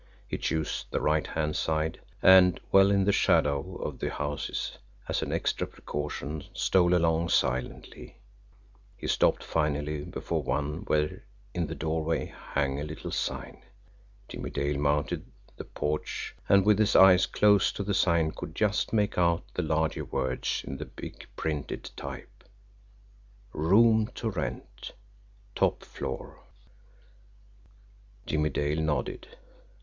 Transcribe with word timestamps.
He 0.27 0.39
chose 0.39 0.85
the 0.89 0.99
right 0.99 1.27
hand 1.27 1.55
side, 1.55 1.99
and, 2.23 2.59
well 2.71 2.89
in 2.89 3.03
the 3.03 3.11
shadow 3.11 3.75
of 3.75 3.99
the 3.99 4.09
houses, 4.09 4.79
as 5.07 5.21
an 5.21 5.31
extra 5.31 5.67
precaution, 5.67 6.43
stole 6.53 6.95
along 6.95 7.29
silently. 7.29 8.17
He 8.97 9.05
stopped 9.05 9.43
finally 9.43 10.03
before 10.03 10.41
one 10.41 10.85
where, 10.87 11.21
in 11.53 11.67
the 11.67 11.75
doorway, 11.75 12.33
hung 12.35 12.79
a 12.79 12.83
little 12.83 13.11
sign. 13.11 13.61
Jimmie 14.27 14.49
Dale 14.49 14.79
mounted 14.79 15.23
the 15.57 15.65
porch, 15.65 16.35
and 16.49 16.65
with 16.65 16.79
his 16.79 16.95
eyes 16.95 17.27
close 17.27 17.71
to 17.73 17.83
the 17.83 17.93
sign 17.93 18.31
could 18.31 18.55
just 18.55 18.93
make 18.93 19.19
out 19.19 19.43
the 19.53 19.61
larger 19.61 20.03
words 20.05 20.63
in 20.65 20.77
the 20.77 20.85
big 20.85 21.27
printed 21.35 21.91
type: 21.95 22.43
ROOM 23.53 24.07
TO 24.15 24.31
RENT 24.31 24.93
TOP 25.53 25.83
FLOOR 25.83 26.39
Jimmie 28.25 28.49
Dale 28.49 28.81
nodded. 28.81 29.27